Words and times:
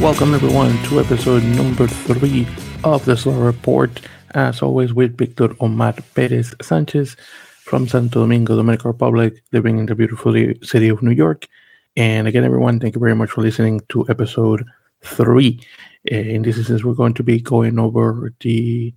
Welcome 0.00 0.32
everyone 0.32 0.80
to 0.84 1.00
episode 1.00 1.42
number 1.42 1.88
three 1.88 2.46
of 2.84 3.04
the 3.04 3.16
Slow 3.16 3.32
Report. 3.32 4.00
As 4.30 4.62
always, 4.62 4.94
with 4.94 5.18
Victor 5.18 5.50
Omar 5.58 5.94
Perez 6.14 6.54
Sanchez 6.62 7.16
from 7.64 7.88
Santo 7.88 8.20
Domingo, 8.20 8.54
Dominican 8.54 8.92
Republic, 8.92 9.42
living 9.50 9.76
in 9.76 9.86
the 9.86 9.96
beautiful 9.96 10.32
city 10.62 10.88
of 10.88 11.02
New 11.02 11.10
York. 11.10 11.48
And 11.96 12.28
again, 12.28 12.44
everyone, 12.44 12.78
thank 12.78 12.94
you 12.94 13.00
very 13.00 13.16
much 13.16 13.30
for 13.30 13.42
listening 13.42 13.80
to 13.88 14.08
episode 14.08 14.64
three. 15.02 15.60
In 16.04 16.42
this 16.42 16.58
instance, 16.58 16.84
we're 16.84 16.94
going 16.94 17.14
to 17.14 17.24
be 17.24 17.40
going 17.40 17.80
over 17.80 18.32
the 18.38 18.94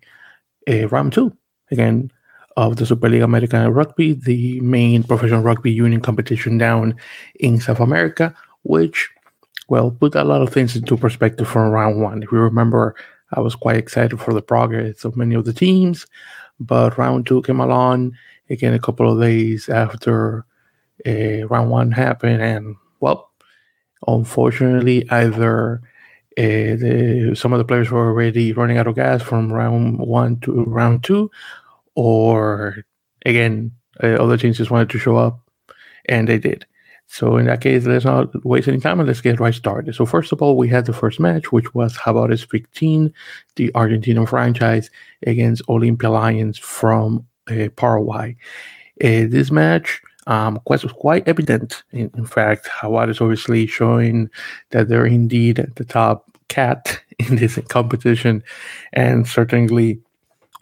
uh, 0.69 0.87
round 0.89 1.13
two 1.13 1.35
again 1.71 2.11
of 2.57 2.75
the 2.75 2.85
Superliga 2.85 3.23
Americana 3.23 3.71
Rugby, 3.71 4.13
the 4.13 4.61
main 4.61 5.01
professional 5.01 5.41
rugby 5.41 5.71
union 5.71 6.01
competition 6.01 6.59
down 6.59 6.95
in 7.39 7.59
South 7.59 7.79
America, 7.79 8.35
which 8.61 9.09
well, 9.71 9.89
put 9.89 10.15
a 10.15 10.23
lot 10.25 10.41
of 10.41 10.49
things 10.51 10.75
into 10.75 10.97
perspective 10.97 11.47
from 11.47 11.71
round 11.71 12.01
one. 12.01 12.21
If 12.21 12.29
you 12.33 12.39
remember, 12.39 12.93
I 13.31 13.39
was 13.39 13.55
quite 13.55 13.77
excited 13.77 14.19
for 14.19 14.33
the 14.33 14.41
progress 14.41 15.05
of 15.05 15.15
many 15.15 15.33
of 15.33 15.45
the 15.45 15.53
teams, 15.53 16.05
but 16.59 16.97
round 16.97 17.25
two 17.25 17.41
came 17.43 17.61
along 17.61 18.17
again 18.49 18.73
a 18.73 18.79
couple 18.79 19.09
of 19.09 19.21
days 19.21 19.69
after 19.69 20.45
uh, 21.07 21.47
round 21.47 21.69
one 21.69 21.89
happened, 21.89 22.41
and 22.41 22.75
well, 22.99 23.31
unfortunately, 24.07 25.09
either 25.09 25.81
uh, 26.37 26.75
the, 26.81 27.33
some 27.33 27.53
of 27.53 27.59
the 27.59 27.63
players 27.63 27.89
were 27.89 28.07
already 28.07 28.51
running 28.51 28.77
out 28.77 28.87
of 28.87 28.95
gas 28.95 29.21
from 29.21 29.53
round 29.53 29.99
one 29.99 30.37
to 30.41 30.65
round 30.65 31.01
two, 31.01 31.31
or 31.95 32.83
again, 33.25 33.71
uh, 34.03 34.17
other 34.19 34.35
teams 34.35 34.57
just 34.57 34.69
wanted 34.69 34.89
to 34.89 34.99
show 34.99 35.15
up, 35.15 35.39
and 36.09 36.27
they 36.27 36.39
did. 36.39 36.65
So 37.13 37.35
in 37.35 37.47
that 37.47 37.59
case, 37.59 37.85
let's 37.85 38.05
not 38.05 38.45
waste 38.45 38.69
any 38.69 38.79
time 38.79 39.01
and 39.01 39.07
let's 39.07 39.19
get 39.19 39.41
right 39.41 39.53
started. 39.53 39.93
So 39.95 40.05
first 40.05 40.31
of 40.31 40.41
all, 40.41 40.55
we 40.55 40.69
had 40.69 40.85
the 40.85 40.93
first 40.93 41.19
match, 41.19 41.51
which 41.51 41.75
was 41.75 41.93
Jaguares 41.97 42.49
15, 42.49 43.13
the 43.57 43.69
Argentinian 43.73 44.29
franchise 44.29 44.89
against 45.27 45.61
Olimpia 45.67 46.09
Lions 46.09 46.57
from 46.57 47.25
uh, 47.49 47.67
Paraguay. 47.75 48.37
Uh, 49.03 49.27
this 49.27 49.51
match 49.51 50.01
um, 50.27 50.57
was 50.65 50.83
quite 50.85 51.27
evident. 51.27 51.83
In, 51.91 52.09
in 52.15 52.25
fact, 52.25 52.69
Jaguares 52.79 53.19
obviously 53.19 53.67
showing 53.67 54.29
that 54.69 54.87
they're 54.87 55.05
indeed 55.05 55.57
the 55.75 55.83
top 55.83 56.31
cat 56.47 56.97
in 57.19 57.35
this 57.35 57.59
competition, 57.67 58.41
and 58.93 59.27
certainly 59.27 59.99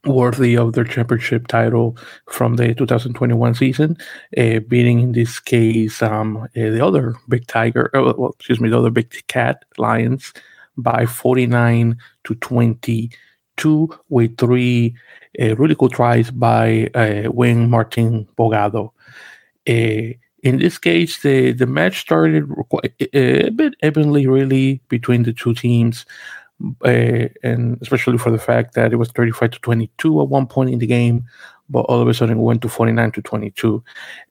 worthy 0.06 0.56
of 0.56 0.74
their 0.74 0.84
championship 0.84 1.48
title 1.48 1.98
from 2.30 2.56
the 2.56 2.74
2021 2.74 3.54
season, 3.56 3.98
uh, 4.38 4.60
beating 4.68 5.00
in 5.00 5.12
this 5.12 5.40
case 5.40 6.02
um, 6.02 6.38
uh, 6.38 6.48
the 6.54 6.86
other 6.86 7.16
big 7.28 7.46
tiger, 7.48 7.90
uh, 7.96 8.14
well, 8.18 8.32
excuse 8.32 8.60
me, 8.60 8.70
the 8.70 8.78
other 8.78 8.92
big 8.92 9.10
cat 9.28 9.66
Lions 9.78 10.34
by 10.78 11.06
49 11.06 11.98
to 12.24 12.36
22 12.36 14.00
with 14.10 14.38
three 14.38 14.96
uh, 15.40 15.56
really 15.56 15.76
good 15.76 15.92
tries 15.92 16.32
by 16.32 16.90
uh, 16.96 17.30
Wing 17.32 17.70
Martin 17.70 18.28
Bogado. 18.38 18.92
Uh, 19.68 20.16
in 20.42 20.58
this 20.58 20.78
case, 20.78 21.22
the, 21.22 21.52
the 21.52 21.66
match 21.66 22.00
started 22.00 22.50
quite, 22.70 22.94
a 23.14 23.50
bit 23.50 23.76
evenly, 23.84 24.26
really, 24.26 24.82
between 24.88 25.24
the 25.24 25.34
two 25.34 25.54
teams 25.54 26.06
uh, 26.86 27.28
and 27.44 27.78
especially 27.82 28.18
for 28.18 28.32
the 28.32 28.40
fact 28.40 28.74
that 28.76 28.92
it 28.92 28.98
was 28.98 29.10
35 29.12 29.52
to 29.52 29.60
22 29.60 30.22
at 30.22 30.28
one 30.28 30.48
point 30.48 30.70
in 30.72 30.80
the 30.80 30.88
game, 30.88 31.24
but 31.70 31.82
all 31.82 32.02
of 32.02 32.08
a 32.08 32.14
sudden 32.14 32.38
it 32.38 32.42
went 32.42 32.62
to 32.62 32.70
49 32.70 33.12
to 33.12 33.22
22. 33.22 33.84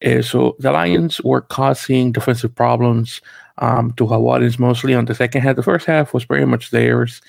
Uh, 0.04 0.22
so 0.22 0.56
the 0.58 0.72
Lions 0.72 1.20
were 1.22 1.40
causing 1.40 2.12
defensive 2.12 2.54
problems 2.54 3.20
um, 3.58 3.92
to 3.92 4.06
Jaguares 4.06 4.58
mostly 4.58 4.94
on 4.94 5.04
the 5.04 5.14
second 5.14 5.42
half. 5.42 5.56
The 5.56 5.62
first 5.62 5.86
half 5.86 6.14
was 6.14 6.24
pretty 6.24 6.44
much 6.44 6.70
theirs 6.70 7.20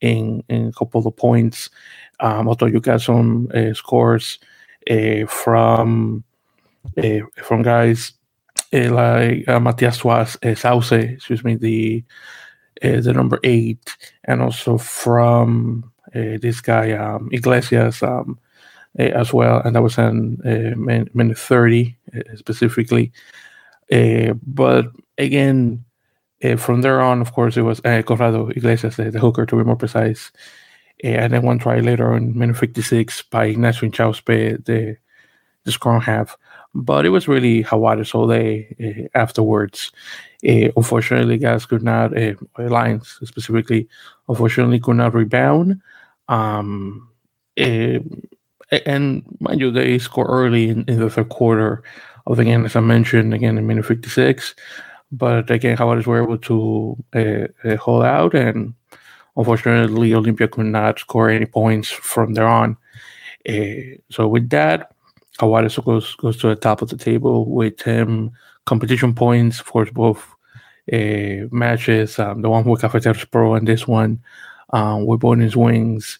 in, 0.00 0.42
in 0.48 0.68
a 0.68 0.72
couple 0.72 1.06
of 1.06 1.16
points, 1.16 1.70
um, 2.20 2.48
although 2.48 2.66
you 2.66 2.80
got 2.80 3.00
some 3.00 3.48
uh, 3.54 3.72
scores 3.74 4.38
uh, 4.90 5.26
from 5.26 6.24
uh, 6.98 7.20
from 7.42 7.62
guys 7.62 8.12
uh, 8.74 8.90
like 8.90 9.46
Matias 9.46 10.00
Suaz, 10.00 10.58
Sauce, 10.58 10.92
excuse 10.92 11.44
me, 11.44 11.54
the 11.54 12.02
the 12.82 13.12
number 13.12 13.38
eight, 13.44 13.96
and 14.24 14.42
also 14.42 14.78
from 14.78 15.90
uh, 16.14 16.38
this 16.40 16.60
guy 16.60 16.92
um, 16.92 17.28
Iglesias 17.32 18.02
um, 18.02 18.38
uh, 18.98 19.02
as 19.02 19.32
well, 19.32 19.62
and 19.64 19.74
that 19.74 19.82
was 19.82 19.98
in 19.98 20.38
minute 21.14 21.38
thirty 21.38 21.96
specifically. 22.34 23.12
but 24.46 24.86
again, 25.18 25.84
from 26.58 26.82
there 26.82 27.00
on, 27.00 27.20
of 27.20 27.32
course, 27.32 27.56
it 27.56 27.62
was 27.62 27.80
uh, 27.84 28.02
Conrado 28.02 28.48
Iglesias, 28.48 28.96
the 28.96 29.18
hooker, 29.18 29.46
to 29.46 29.56
be 29.56 29.64
more 29.64 29.76
precise. 29.76 30.32
and 31.04 31.32
then 31.32 31.42
one 31.42 31.58
try 31.58 31.80
later 31.80 32.12
on 32.12 32.36
minute 32.36 32.56
56 32.56 33.22
by 33.22 33.46
Ignacio 33.46 33.88
Inchauspe, 33.88 34.64
the, 34.64 34.96
the 35.64 35.72
scrum 35.72 36.00
half. 36.00 36.36
But 36.74 37.04
it 37.04 37.10
was 37.10 37.28
really 37.28 37.64
Jaguares 37.64 38.14
all 38.14 38.26
day 38.26 38.74
uh, 38.80 39.18
afterwards. 39.18 39.92
Uh, 40.46 40.70
unfortunately, 40.76 41.38
guys 41.38 41.66
could 41.66 41.82
not, 41.82 42.16
uh, 42.16 42.34
Lions 42.58 43.18
specifically, 43.22 43.88
unfortunately 44.28 44.80
could 44.80 44.96
not 44.96 45.14
rebound. 45.14 45.80
Um, 46.28 47.08
and 47.56 49.26
mind 49.40 49.60
you, 49.60 49.70
they 49.70 49.98
score 49.98 50.26
early 50.26 50.70
in, 50.70 50.84
in, 50.88 50.98
the 50.98 51.10
third 51.10 51.28
quarter 51.28 51.82
of 52.26 52.38
the 52.38 52.44
game, 52.44 52.64
as 52.64 52.74
I 52.74 52.80
mentioned, 52.80 53.34
again 53.34 53.58
in 53.58 53.66
minute 53.66 53.84
56. 53.84 54.54
But 55.10 55.50
again, 55.50 55.76
Jaguares 55.76 56.06
were 56.06 56.22
able 56.22 56.38
to 56.38 57.76
hold 57.78 58.04
out, 58.04 58.34
and 58.34 58.72
unfortunately, 59.36 60.10
Olimpia 60.10 60.50
could 60.50 60.64
not 60.64 60.98
score 60.98 61.28
any 61.28 61.44
points 61.44 61.90
from 61.90 62.32
there 62.32 62.48
on. 62.48 62.78
So 64.10 64.26
with 64.26 64.48
that, 64.50 64.91
Jaguares 65.38 65.82
goes 65.84 66.14
goes 66.16 66.36
to 66.38 66.48
the 66.48 66.56
top 66.56 66.82
of 66.82 66.88
the 66.88 66.96
table 66.96 67.46
with 67.50 67.80
him 67.82 68.32
competition 68.64 69.14
points 69.14 69.58
for 69.58 69.84
both 69.86 70.24
uh, 70.92 71.48
matches. 71.50 72.18
Um, 72.18 72.42
the 72.42 72.50
one 72.50 72.64
with 72.64 72.82
Cafeteros 72.82 73.30
Pro 73.30 73.54
and 73.54 73.66
this 73.66 73.86
one 73.86 74.22
um, 74.70 75.06
with 75.06 75.20
bonus 75.20 75.56
wings. 75.56 76.18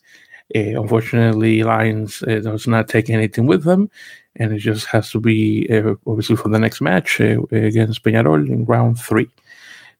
Uh, 0.54 0.80
unfortunately, 0.80 1.62
Lions 1.62 2.22
uh, 2.24 2.40
does 2.40 2.66
not 2.66 2.88
take 2.88 3.08
anything 3.08 3.46
with 3.46 3.64
them, 3.64 3.90
and 4.36 4.52
it 4.52 4.58
just 4.58 4.86
has 4.86 5.10
to 5.10 5.20
be 5.20 5.66
uh, 5.70 5.94
obviously 6.06 6.36
for 6.36 6.48
the 6.48 6.58
next 6.58 6.80
match 6.80 7.20
uh, 7.20 7.40
against 7.52 8.02
Peñarol 8.02 8.46
in 8.48 8.64
round 8.66 8.98
three. 8.98 9.28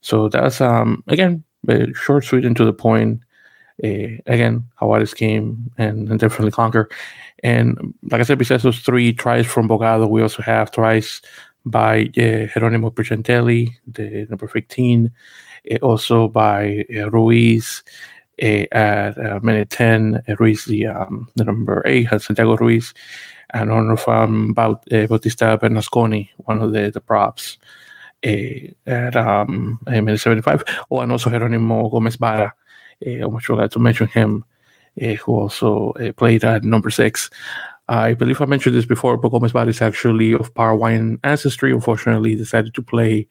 So 0.01 0.29
that's 0.29 0.61
um, 0.61 1.05
again 1.09 1.45
short, 1.95 2.25
sweet, 2.25 2.45
and 2.45 2.57
to 2.57 2.65
the 2.65 2.73
point. 2.73 3.23
Uh, 3.83 4.21
again, 4.27 4.65
Jaguares 4.81 5.15
came 5.15 5.71
and, 5.79 6.09
and, 6.11 6.21
definitely 6.21 6.53
conquer. 6.53 6.89
And 7.43 7.95
like 8.11 8.21
I 8.21 8.25
said, 8.25 8.39
besides 8.39 8.63
those 8.63 8.81
three 8.81 9.13
tries 9.13 9.47
from 9.47 9.69
Bogado, 9.69 10.09
we 10.09 10.23
also 10.23 10.43
have 10.43 10.71
tries 10.71 11.23
by 11.65 12.11
uh, 12.17 12.47
Geronimo 12.53 12.91
Picentelli, 12.91 13.73
the 13.87 14.27
number 14.29 14.49
15, 14.49 15.11
uh, 15.71 15.77
also 15.77 16.29
by 16.29 16.85
uh, 16.95 17.11
Ruiz 17.11 17.83
at 18.39 19.43
minute 19.45 19.71
10, 19.71 20.23
uh, 20.29 20.37
Ruiz, 20.39 20.65
the, 20.65 20.87
um, 20.87 21.29
the 21.37 21.45
number 21.45 21.83
8, 21.87 22.09
Santiago 22.21 22.57
Ruiz, 22.57 22.93
and 23.51 23.71
one 23.71 23.97
from 23.97 24.55
Baut- 24.55 24.85
Bautista 25.09 25.59
Bernasconi, 25.61 26.31
one 26.39 26.61
of 26.61 26.73
the, 26.73 26.91
the 26.91 27.01
props. 27.01 27.59
at 28.25 29.17
um, 29.17 29.79
minute 29.87 30.19
75, 30.19 30.65
oh, 30.91 31.01
and 31.01 31.13
also 31.13 31.31
Geronimo 31.31 31.89
Gomez 31.89 32.17
Vara. 33.05 33.19
I 33.19 33.23
almost 33.23 33.47
forgot 33.47 33.71
to 33.73 33.79
mention 33.79 34.09
him, 34.09 34.45
who 34.97 35.17
also 35.27 35.93
played 36.17 36.45
at 36.45 36.65
number 36.65 36.91
six. 36.91 37.31
I 37.89 38.15
believe 38.15 38.41
I 38.41 38.47
mentioned 38.47 38.75
this 38.75 38.87
before, 38.87 39.17
but 39.17 39.31
Gomez 39.31 39.53
Vara 39.53 39.67
is 39.67 39.83
actually 39.83 40.33
of 40.33 40.55
Paraguayan 40.55 41.19
ancestry. 41.25 41.73
Unfortunately, 41.73 42.35
decided 42.35 42.75
to 42.75 42.83
play 42.83 43.27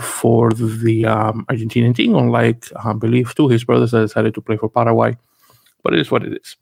for 0.00 0.50
the 0.50 1.06
um, 1.06 1.46
Argentinian 1.48 1.94
team, 1.94 2.14
unlike 2.14 2.68
I 2.84 2.92
believe 2.92 3.34
two 3.34 3.48
his 3.48 3.64
brothers 3.64 3.92
that 3.92 4.02
decided 4.02 4.34
to 4.34 4.40
play 4.42 4.56
for 4.56 4.68
Paraguay. 4.68 5.16
But 5.82 5.94
it 5.94 6.00
is 6.00 6.10
what 6.10 6.24
it 6.24 6.40
is. 6.40 6.56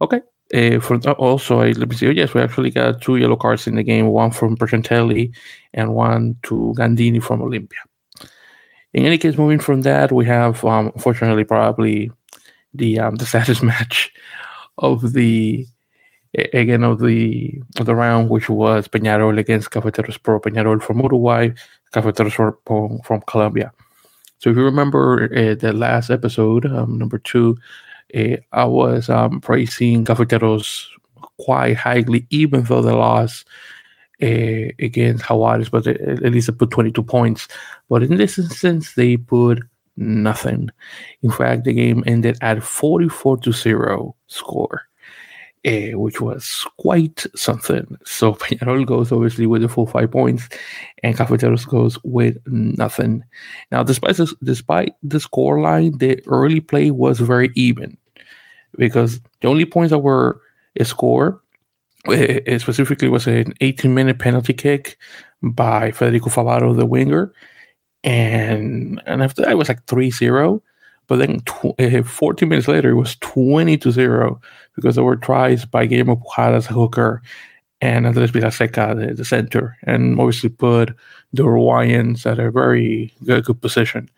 Okay. 0.00 0.20
Uh, 0.54 0.80
for 0.80 0.96
also, 1.12 1.60
uh, 1.60 1.72
let 1.76 1.88
me 1.88 1.96
see. 1.96 2.06
Oh, 2.06 2.10
yes, 2.10 2.32
we 2.32 2.40
actually 2.40 2.70
got 2.70 3.02
two 3.02 3.16
yellow 3.16 3.36
cards 3.36 3.66
in 3.66 3.74
the 3.74 3.82
game. 3.82 4.06
One 4.06 4.30
from 4.30 4.56
Picentelli 4.56 5.34
and 5.74 5.94
one 5.94 6.36
to 6.44 6.74
Gandini 6.76 7.22
from 7.22 7.40
Olimpia. 7.40 7.84
In 8.98 9.06
any 9.06 9.16
case, 9.16 9.38
moving 9.38 9.60
from 9.60 9.82
that, 9.82 10.10
we 10.10 10.26
have 10.26 10.64
um, 10.64 10.90
unfortunately 10.92 11.44
probably 11.44 12.10
the 12.74 12.98
um, 12.98 13.14
the 13.14 13.26
saddest 13.34 13.62
match 13.62 14.12
of 14.78 15.12
the 15.12 15.64
again 16.34 16.82
of 16.82 16.98
the 16.98 17.62
of 17.78 17.86
the 17.86 17.94
round, 17.94 18.28
which 18.28 18.48
was 18.48 18.88
Peñarol 18.88 19.38
against 19.38 19.70
Cafeteros 19.70 20.20
Pro. 20.20 20.40
Peñarol 20.40 20.82
from 20.82 20.98
Uruguay, 20.98 21.50
Cafeteros 21.94 22.56
Pro 22.64 22.98
from 23.04 23.20
Colombia. 23.28 23.72
So 24.38 24.50
if 24.50 24.56
you 24.56 24.64
remember 24.64 25.30
uh, 25.32 25.54
the 25.54 25.72
last 25.72 26.10
episode, 26.10 26.66
um, 26.66 26.98
number 26.98 27.18
two, 27.18 27.56
uh, 28.16 28.38
I 28.50 28.64
was 28.64 29.08
um, 29.08 29.40
praising 29.40 30.04
Cafeteros 30.06 30.86
quite 31.38 31.76
highly, 31.76 32.26
even 32.30 32.64
though 32.64 32.82
they 32.82 32.90
lost 32.90 33.46
uh, 34.22 34.72
against 34.78 35.24
Jaguares, 35.24 35.70
but 35.70 35.86
at 35.86 36.32
least 36.32 36.48
they 36.48 36.52
put 36.52 36.70
22 36.70 37.02
points. 37.02 37.48
But 37.88 38.02
in 38.02 38.16
this 38.16 38.38
instance, 38.38 38.94
they 38.94 39.16
put 39.16 39.62
nothing. 39.96 40.70
In 41.22 41.30
fact, 41.30 41.64
the 41.64 41.72
game 41.72 42.02
ended 42.06 42.38
at 42.40 42.62
44 42.62 43.38
to 43.38 43.52
0 43.52 44.14
score, 44.26 44.82
uh, 45.66 45.98
which 45.98 46.20
was 46.20 46.66
quite 46.78 47.26
something. 47.34 47.96
So 48.04 48.32
Peñarol 48.34 48.86
goes 48.86 49.12
obviously 49.12 49.46
with 49.46 49.62
the 49.62 49.68
full 49.68 49.86
five 49.86 50.10
points, 50.10 50.48
and 51.02 51.16
Cafeteros 51.16 51.66
goes 51.66 51.98
with 52.04 52.38
nothing. 52.46 53.24
Now, 53.70 53.82
despite 53.82 54.16
this, 54.16 54.34
despite 54.42 54.94
the 55.02 55.20
score 55.20 55.60
line, 55.60 55.98
the 55.98 56.22
early 56.26 56.60
play 56.60 56.90
was 56.90 57.20
very 57.20 57.50
even 57.54 57.96
because 58.76 59.20
the 59.40 59.48
only 59.48 59.64
points 59.64 59.90
that 59.90 59.98
were 59.98 60.40
a 60.78 60.84
score 60.84 61.42
uh, 62.06 62.58
specifically 62.58 63.08
was 63.08 63.26
an 63.26 63.54
18 63.60 63.92
minute 63.92 64.18
penalty 64.18 64.52
kick 64.52 64.98
by 65.42 65.90
Federico 65.90 66.30
Favaro, 66.30 66.76
the 66.76 66.86
winger. 66.86 67.32
And 68.04 69.02
and 69.06 69.22
after 69.22 69.42
that 69.42 69.52
it 69.52 69.56
was 69.56 69.68
like 69.68 69.84
3-0 69.86 70.60
but 71.08 71.16
then 71.18 71.40
tw- 71.40 71.80
uh, 71.80 72.02
14 72.02 72.48
minutes 72.48 72.68
later 72.68 72.90
it 72.90 72.94
was 72.94 73.16
20 73.16 73.76
to 73.78 73.90
0 73.90 74.40
because 74.76 74.94
there 74.94 75.04
were 75.04 75.16
tries 75.16 75.64
by 75.64 75.86
Guillermo 75.86 76.16
Pujadas 76.16 76.66
hooker 76.66 77.22
and 77.80 78.06
Andres 78.06 78.30
Vilaseca 78.30 78.94
the, 78.94 79.14
the 79.14 79.24
center 79.24 79.76
and 79.82 80.20
obviously 80.20 80.50
put 80.50 80.94
the 81.32 81.42
Uruguayans 81.42 82.24
at 82.24 82.38
a 82.38 82.50
very 82.50 83.12
good, 83.24 83.44
good 83.44 83.60
position. 83.60 84.08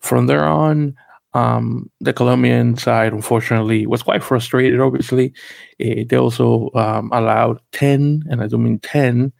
From 0.00 0.26
there 0.26 0.44
on 0.44 0.94
um, 1.36 1.90
the 2.00 2.14
Colombian 2.14 2.78
side, 2.78 3.12
unfortunately, 3.12 3.86
was 3.86 4.02
quite 4.02 4.24
frustrated. 4.24 4.80
Obviously, 4.80 5.34
uh, 5.80 6.04
they 6.08 6.16
also 6.16 6.70
um, 6.74 7.10
allowed 7.12 7.60
ten, 7.72 8.24
and 8.30 8.42
I 8.42 8.46
do 8.46 8.56
mean 8.56 8.78
ten 8.78 9.32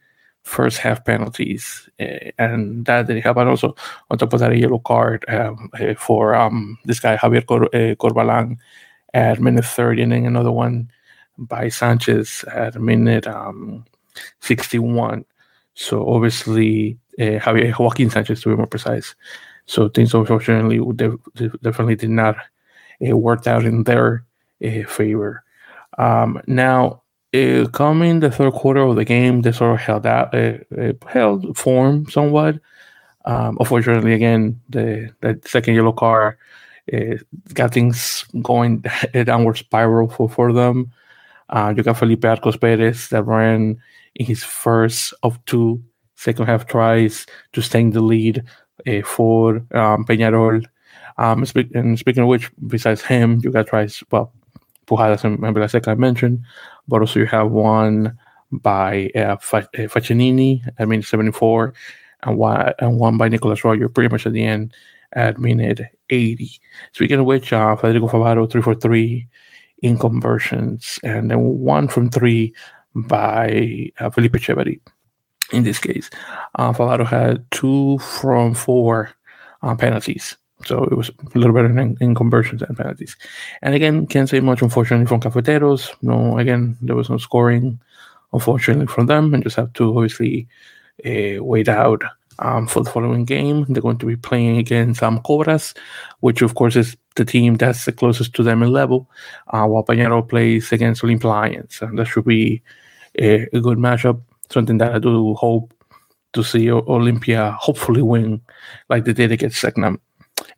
first 0.43 0.77
half 0.77 1.03
penalties, 1.03 1.89
uh, 1.99 2.29
and 2.37 2.85
that 2.85 3.07
didn't 3.07 3.23
help. 3.23 3.37
And 3.37 3.49
also, 3.49 3.75
on 4.11 4.17
top 4.19 4.33
of 4.33 4.39
that, 4.41 4.51
a 4.51 4.57
yellow 4.57 4.77
card 4.77 5.25
um, 5.27 5.69
uh, 5.79 5.95
for 5.95 6.35
um, 6.35 6.77
this 6.85 6.99
guy 6.99 7.17
Javier 7.17 7.45
Cor- 7.45 7.69
Corbalan 7.95 8.57
at 9.15 9.39
minute 9.39 9.65
30, 9.65 10.03
and 10.03 10.11
then 10.11 10.25
another 10.25 10.51
one 10.51 10.91
by 11.39 11.67
Sanchez 11.67 12.45
at 12.53 12.79
minute 12.79 13.25
um, 13.25 13.83
61. 14.41 15.25
So 15.73 16.07
obviously, 16.07 16.99
Javier 17.17 17.77
Joaquin 17.77 18.11
Sanchez 18.11 18.41
to 18.41 18.49
be 18.49 18.55
more 18.55 18.67
precise. 18.67 19.15
So 19.67 19.89
things 19.89 20.13
unfortunately 20.13 20.79
definitely 21.61 21.95
did 21.95 22.09
not 22.09 22.37
work 22.99 23.45
out 23.47 23.65
in 23.65 23.83
their 23.83 24.25
favor. 24.87 25.43
Um, 25.97 26.41
now, 26.47 27.03
uh, 27.33 27.67
coming 27.73 28.19
the 28.19 28.31
third 28.31 28.53
quarter 28.53 28.81
of 28.81 28.95
the 28.95 29.05
game, 29.05 29.41
they 29.41 29.51
sort 29.51 29.73
of 29.73 29.79
held 29.79 30.05
out, 30.05 30.33
uh, 30.33 30.57
uh, 30.77 30.93
held 31.07 31.57
form 31.57 32.09
somewhat. 32.09 32.59
Um, 33.25 33.57
unfortunately, 33.59 34.13
again, 34.13 34.61
the, 34.69 35.13
the 35.21 35.39
second 35.45 35.75
yellow 35.75 35.91
card 35.91 36.37
uh, 36.93 37.15
got 37.53 37.73
things 37.73 38.25
going 38.41 38.83
a 39.13 39.25
downward 39.25 39.57
spiral 39.57 40.07
for, 40.07 40.29
for 40.29 40.53
them. 40.53 40.91
Uh, 41.49 41.73
you 41.75 41.83
got 41.83 41.97
Felipe 41.97 42.23
Arcos 42.23 42.57
Perez 42.57 43.09
that 43.09 43.23
ran 43.23 43.77
in 44.15 44.25
his 44.25 44.43
first 44.43 45.13
of 45.23 45.43
two 45.45 45.81
second 46.15 46.45
half 46.45 46.65
tries 46.65 47.25
to 47.53 47.61
stay 47.61 47.81
in 47.81 47.91
the 47.91 48.01
lead 48.01 48.39
uh, 48.39 48.41
for 49.05 49.57
um, 49.71 50.05
Peñarol. 50.05 50.65
Um, 51.17 51.43
and 51.73 51.97
speaking 51.99 52.23
of 52.23 52.29
which, 52.29 52.51
besides 52.67 53.01
him, 53.01 53.39
you 53.43 53.51
got 53.51 53.67
tries, 53.67 54.03
well, 54.11 54.31
Pujadas 54.85 55.23
and 55.23 55.39
Vilaseca 55.39 55.89
I 55.89 55.95
mentioned, 55.95 56.43
but 56.87 57.01
also 57.01 57.19
you 57.19 57.25
have 57.25 57.51
one 57.51 58.17
by 58.51 59.11
uh, 59.15 59.35
Faccinini 59.37 60.61
at 60.77 60.87
minute 60.87 61.05
74 61.05 61.73
and 62.23 62.37
one, 62.37 62.73
and 62.79 62.99
one 62.99 63.17
by 63.17 63.27
Nicolas 63.27 63.63
Roger 63.63 63.89
pretty 63.89 64.09
much 64.09 64.25
at 64.25 64.33
the 64.33 64.43
end 64.43 64.73
at 65.13 65.39
minute 65.39 65.81
80. 66.09 66.49
Speaking 66.93 67.19
of 67.19 67.25
which, 67.25 67.51
uh, 67.51 67.75
Federico 67.75 68.07
Favaro 68.07 68.49
3 68.49 68.61
for 68.61 68.75
3 68.75 69.27
in 69.81 69.97
conversions, 69.97 70.99
and 71.03 71.29
then 71.29 71.39
one 71.39 71.87
from 71.87 72.09
three 72.09 72.53
by 72.95 73.91
uh, 73.99 74.09
Felipe 74.09 74.33
Echeverri 74.33 74.79
in 75.51 75.63
this 75.63 75.79
case. 75.79 76.09
Uh, 76.55 76.73
Favaro 76.73 77.05
had 77.05 77.45
two 77.51 77.97
from 77.99 78.53
four 78.53 79.11
uh, 79.61 79.75
penalties. 79.75 80.37
So 80.65 80.83
it 80.85 80.93
was 80.93 81.09
a 81.09 81.37
little 81.37 81.53
better 81.53 81.67
in, 81.67 81.97
in 82.01 82.15
conversions 82.15 82.63
and 82.63 82.75
penalties. 82.75 83.15
And 83.61 83.75
again, 83.75 84.07
can't 84.07 84.27
say 84.27 84.39
much, 84.39 84.61
unfortunately, 84.61 85.05
from 85.05 85.21
Cafeteros. 85.21 85.95
No, 86.01 86.37
again, 86.39 86.77
there 86.81 86.95
was 86.95 87.09
no 87.09 87.17
scoring, 87.17 87.79
unfortunately, 88.33 88.87
from 88.87 89.05
them, 89.05 89.33
and 89.33 89.43
just 89.43 89.55
have 89.55 89.71
to 89.73 89.95
obviously 89.95 90.47
uh, 91.05 91.43
wait 91.43 91.69
out 91.69 92.03
um, 92.39 92.67
for 92.67 92.83
the 92.83 92.89
following 92.89 93.23
game. 93.23 93.65
They're 93.69 93.83
going 93.83 93.99
to 93.99 94.07
be 94.07 94.15
playing 94.15 94.57
against 94.57 95.03
um, 95.03 95.19
Cobras, 95.21 95.75
which, 96.21 96.41
of 96.41 96.55
course, 96.55 96.75
is 96.75 96.97
the 97.15 97.25
team 97.25 97.55
that's 97.55 97.85
the 97.85 97.91
closest 97.91 98.33
to 98.33 98.43
them 98.43 98.63
in 98.63 98.71
level, 98.71 99.09
uh, 99.49 99.65
while 99.65 99.83
Peñarol 99.83 100.27
plays 100.27 100.71
against 100.71 101.03
Olimpia 101.03 101.25
Lions. 101.25 101.79
And 101.81 101.99
that 101.99 102.05
should 102.05 102.25
be 102.25 102.63
a, 103.19 103.47
a 103.55 103.61
good 103.61 103.77
matchup, 103.77 104.21
something 104.51 104.77
that 104.79 104.95
I 104.95 104.99
do 104.99 105.33
hope 105.35 105.73
to 106.33 106.43
see 106.43 106.67
Olimpia 106.67 107.53
hopefully 107.55 108.01
win 108.01 108.41
like 108.89 109.05
the 109.05 109.13
day 109.13 109.23
they 109.23 109.35
did 109.35 109.45
against 109.45 109.63
Selknam. 109.63 109.99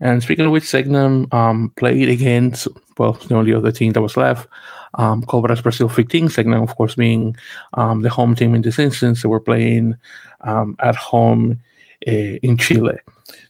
And 0.02 0.22
speaking 0.22 0.46
of 0.46 0.52
which, 0.52 0.64
Selknam 0.64 1.34
um, 1.34 1.72
played 1.78 2.10
against, 2.10 2.68
well, 2.98 3.14
the 3.14 3.36
only 3.36 3.54
other 3.54 3.72
team 3.72 3.94
that 3.94 4.02
was 4.02 4.18
left, 4.18 4.48
um, 4.96 5.24
Cobras 5.24 5.62
Brazil 5.62 5.90
15. 5.90 6.28
Selknam, 6.28 6.64
of 6.64 6.76
course, 6.76 6.96
being 6.96 7.36
um, 7.76 8.02
the 8.02 8.10
home 8.10 8.36
team 8.36 8.56
in 8.56 8.62
this 8.62 8.80
instance. 8.80 9.22
They 9.22 9.30
were 9.30 9.40
playing 9.40 9.96
um, 10.42 10.76
at 10.80 10.96
home 10.96 11.60
uh, 12.08 12.12
in 12.12 12.58
Chile. 12.58 12.98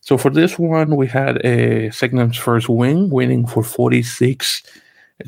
So 0.01 0.17
for 0.17 0.29
this 0.29 0.59
one, 0.59 0.95
we 0.95 1.07
had 1.07 1.37
a 1.37 1.89
Selknam's 1.89 2.37
first 2.37 2.69
win, 2.69 3.09
winning 3.09 3.47
for 3.47 3.63
46 3.63 4.63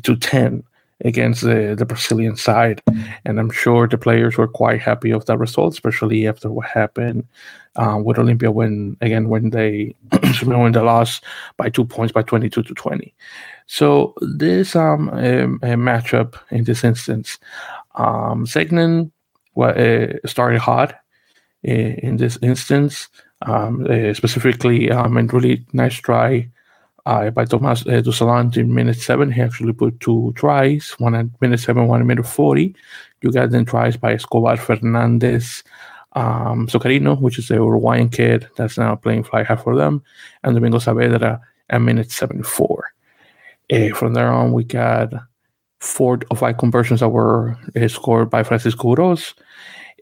to 0.02 0.16
10 0.16 0.62
against 1.04 1.42
the, 1.42 1.74
the 1.76 1.84
Brazilian 1.84 2.36
side. 2.36 2.80
And 3.24 3.38
I'm 3.38 3.50
sure 3.50 3.86
the 3.88 3.98
players 3.98 4.36
were 4.36 4.48
quite 4.48 4.80
happy 4.80 5.10
of 5.10 5.26
that 5.26 5.38
result, 5.38 5.74
especially 5.74 6.26
after 6.26 6.50
what 6.50 6.66
happened 6.66 7.26
uh, 7.76 7.98
with 8.02 8.18
Olimpia 8.18 8.52
when 8.52 8.96
again 9.00 9.28
when 9.28 9.50
they 9.50 9.94
when 10.42 10.72
they 10.72 10.80
lost 10.80 11.24
by 11.56 11.68
two 11.70 11.84
points 11.84 12.12
by 12.12 12.22
22 12.22 12.62
to 12.62 12.74
20. 12.74 13.14
So 13.66 14.14
this 14.20 14.76
um 14.76 15.08
a, 15.14 15.44
a 15.44 15.76
matchup 15.76 16.34
in 16.50 16.64
this 16.64 16.84
instance, 16.84 17.38
um 17.94 18.46
well, 19.54 19.74
uh, 19.76 20.26
started 20.26 20.60
hot 20.60 20.92
uh, 21.66 21.94
in 22.02 22.16
this 22.16 22.38
instance, 22.42 23.08
um, 23.42 23.86
uh, 23.88 24.14
specifically 24.14 24.90
um, 24.90 25.16
and 25.16 25.32
really 25.32 25.66
nice 25.72 25.94
try 25.94 26.48
uh, 27.06 27.30
by 27.30 27.44
Tomas 27.44 27.82
uh, 27.86 28.00
Dussaillant 28.02 28.56
in 28.56 28.74
minute 28.74 28.98
seven. 28.98 29.30
He 29.30 29.40
actually 29.40 29.72
put 29.72 29.98
two 30.00 30.32
tries, 30.36 30.90
one 30.98 31.14
at 31.14 31.26
minute 31.40 31.60
seven, 31.60 31.88
one 31.88 32.00
at 32.00 32.06
minute 32.06 32.26
40. 32.26 32.74
You 33.22 33.32
got 33.32 33.50
then 33.50 33.64
tries 33.64 33.96
by 33.96 34.14
Escobar 34.14 34.56
Fernandez, 34.56 35.62
um, 36.12 36.66
Socarino, 36.66 37.20
which 37.20 37.38
is 37.38 37.50
a 37.50 37.54
Uruguayan 37.54 38.08
kid 38.08 38.48
that's 38.56 38.78
now 38.78 38.94
playing 38.96 39.24
fly 39.24 39.42
half 39.44 39.64
for 39.64 39.76
them, 39.76 40.02
and 40.42 40.54
Domingo 40.54 40.78
Saavedra 40.78 41.40
at 41.70 41.80
minute 41.80 42.10
74. 42.10 42.92
Uh, 43.72 43.88
from 43.94 44.14
there 44.14 44.30
on, 44.30 44.52
we 44.52 44.64
got 44.64 45.12
four 45.80 46.18
or 46.30 46.36
five 46.36 46.58
conversions 46.58 47.00
that 47.00 47.08
were 47.08 47.56
uh, 47.80 47.88
scored 47.88 48.30
by 48.30 48.42
Francisco 48.42 48.94
Urroz, 48.94 49.34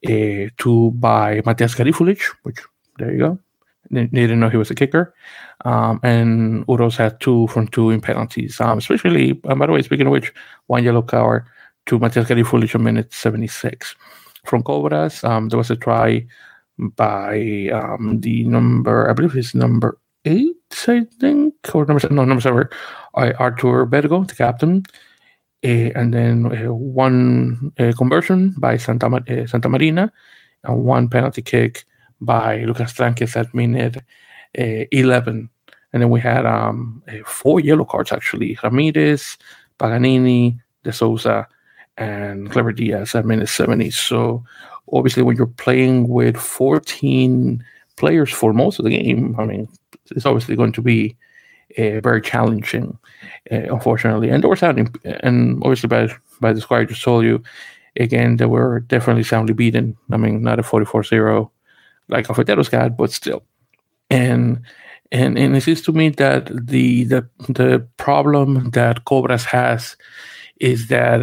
uh, 0.06 0.50
two 0.58 0.90
by 0.92 1.40
Matias 1.44 1.74
Garafulic, 1.74 2.22
which 2.42 2.58
there 2.98 3.12
you 3.12 3.18
go. 3.18 3.38
They, 3.90 4.06
didn't 4.06 4.40
know 4.40 4.48
he 4.48 4.56
was 4.56 4.70
a 4.70 4.74
kicker. 4.74 5.14
Um, 5.64 6.00
and 6.02 6.66
Urroz 6.66 6.96
had 6.96 7.20
two 7.20 7.46
from 7.48 7.68
two 7.68 7.90
in 7.90 8.00
penalties. 8.00 8.60
Um, 8.60 8.78
especially, 8.78 9.40
um, 9.48 9.58
by 9.58 9.66
the 9.66 9.72
way, 9.72 9.82
speaking 9.82 10.06
of 10.06 10.12
which, 10.12 10.32
one 10.66 10.84
yellow 10.84 11.02
card 11.02 11.44
to 11.86 11.98
Matias 11.98 12.28
Garafulic 12.28 12.74
on 12.74 12.84
minute 12.84 13.12
76 13.12 13.94
from 14.44 14.62
Cobras. 14.62 15.24
Um, 15.24 15.48
there 15.48 15.58
was 15.58 15.70
a 15.70 15.76
try 15.76 16.26
by 16.78 17.68
um, 17.72 18.20
the 18.20 18.44
number, 18.44 19.10
I 19.10 19.12
believe 19.12 19.36
it's 19.36 19.54
number 19.54 19.98
eight, 20.24 20.56
I 20.86 21.06
think, 21.18 21.54
or 21.74 21.84
number 21.84 22.00
seven, 22.00 22.16
no 22.16 22.24
number 22.24 22.40
seven, 22.40 22.68
uh, 23.14 23.32
Artur 23.38 23.86
Bergo, 23.86 24.26
the 24.26 24.34
captain, 24.34 24.84
uh, 25.64 25.90
and 25.94 26.14
then 26.14 26.46
uh, 26.46 26.72
one 26.72 27.72
uh, 27.78 27.92
conversion 27.96 28.54
by 28.58 28.76
Santa 28.76 29.22
Santa 29.46 29.68
Marina, 29.68 30.12
and 30.64 30.84
one 30.84 31.08
penalty 31.08 31.42
kick 31.42 31.84
by 32.20 32.58
Lucas 32.64 32.92
Tranques 32.92 33.36
at 33.36 33.54
minute 33.54 33.96
uh, 34.58 34.84
eleven. 34.92 35.48
And 35.92 36.02
then 36.02 36.10
we 36.10 36.20
had 36.20 36.46
um, 36.46 37.02
four 37.24 37.60
yellow 37.60 37.84
cards 37.84 38.12
actually: 38.12 38.58
Ramirez, 38.62 39.36
Paganini, 39.78 40.60
De 40.84 40.92
Souza, 40.92 41.48
and 41.96 42.50
Clever 42.50 42.72
Diaz 42.72 43.14
at 43.14 43.26
minute 43.26 43.48
70. 43.48 43.90
So 43.90 44.44
obviously, 44.92 45.22
when 45.22 45.36
you're 45.36 45.46
playing 45.46 46.08
with 46.08 46.36
14 46.36 47.64
players 47.96 48.30
for 48.30 48.52
most 48.52 48.78
of 48.78 48.84
the 48.84 48.90
game, 48.90 49.36
I 49.38 49.44
mean, 49.44 49.68
it's 50.10 50.26
obviously 50.26 50.56
going 50.56 50.72
to 50.72 50.82
be 50.82 51.16
uh, 51.78 52.00
very 52.00 52.20
challenging, 52.20 52.98
uh, 53.52 53.74
unfortunately. 53.74 54.30
And 54.30 54.42
they 54.42 54.48
were 54.48 54.56
sounding, 54.56 54.94
and 55.04 55.62
obviously 55.62 55.88
by 55.88 56.08
by 56.40 56.52
the 56.52 56.60
score 56.60 56.78
I 56.78 56.84
just 56.84 57.02
told 57.02 57.24
you, 57.24 57.42
again, 57.96 58.36
they 58.36 58.46
were 58.46 58.80
definitely 58.80 59.24
soundly 59.24 59.54
beaten. 59.54 59.96
I 60.10 60.16
mean, 60.16 60.42
not 60.42 60.58
a 60.58 60.62
44-0 60.62 61.50
like 62.10 62.26
got, 62.70 62.96
but 62.96 63.12
still. 63.12 63.42
and 64.10 64.60
and 65.12 65.38
and 65.38 65.56
it 65.56 65.62
seems 65.62 65.82
to 65.82 65.92
me 65.92 66.10
that 66.10 66.46
the 66.46 67.04
the 67.04 67.28
the 67.48 67.86
problem 67.96 68.70
that 68.70 69.04
Cobras 69.04 69.44
has 69.44 69.96
is 70.60 70.88
that 70.88 71.22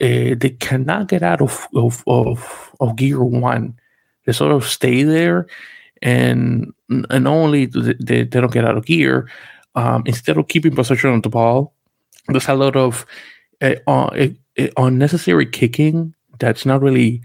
uh, 0.00 0.34
they 0.40 0.56
cannot 0.60 1.08
get 1.08 1.22
out 1.22 1.40
of 1.40 1.68
of, 1.74 2.02
of 2.06 2.74
of 2.80 2.96
gear 2.96 3.22
one. 3.22 3.78
They 4.24 4.32
sort 4.32 4.52
of 4.52 4.64
stay 4.66 5.02
there, 5.02 5.46
and 6.02 6.72
and 7.10 7.28
only 7.28 7.66
they, 7.66 8.24
they 8.24 8.40
don't 8.40 8.52
get 8.52 8.64
out 8.64 8.76
of 8.76 8.86
gear. 8.86 9.28
Um, 9.74 10.02
instead 10.06 10.36
of 10.36 10.48
keeping 10.48 10.74
possession 10.74 11.10
of 11.10 11.22
the 11.22 11.28
ball, 11.28 11.74
there's 12.28 12.48
a 12.48 12.54
lot 12.54 12.74
of 12.74 13.06
uh, 13.60 13.76
uh, 13.86 14.28
unnecessary 14.76 15.46
kicking 15.46 16.14
that's 16.38 16.66
not 16.66 16.82
really. 16.82 17.22